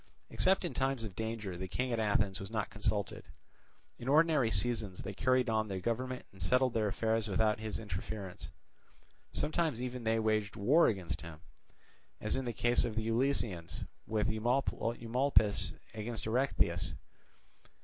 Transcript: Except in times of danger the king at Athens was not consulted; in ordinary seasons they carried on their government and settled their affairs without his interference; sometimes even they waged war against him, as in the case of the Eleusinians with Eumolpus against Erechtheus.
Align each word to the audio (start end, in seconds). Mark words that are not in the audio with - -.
Except 0.31 0.65
in 0.65 0.73
times 0.73 1.03
of 1.03 1.15
danger 1.15 1.55
the 1.55 1.67
king 1.67 1.91
at 1.93 1.99
Athens 1.99 2.39
was 2.39 2.49
not 2.49 2.71
consulted; 2.71 3.23
in 3.99 4.07
ordinary 4.07 4.49
seasons 4.49 5.03
they 5.03 5.13
carried 5.13 5.47
on 5.47 5.67
their 5.67 5.79
government 5.79 6.25
and 6.31 6.41
settled 6.41 6.73
their 6.73 6.87
affairs 6.87 7.27
without 7.27 7.59
his 7.59 7.77
interference; 7.77 8.49
sometimes 9.31 9.79
even 9.79 10.03
they 10.03 10.17
waged 10.17 10.55
war 10.55 10.87
against 10.87 11.21
him, 11.21 11.41
as 12.19 12.35
in 12.35 12.45
the 12.45 12.51
case 12.51 12.83
of 12.83 12.95
the 12.95 13.09
Eleusinians 13.09 13.85
with 14.07 14.27
Eumolpus 14.27 15.73
against 15.93 16.25
Erechtheus. 16.25 16.95